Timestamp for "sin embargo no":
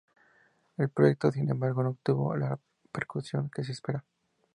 1.31-1.89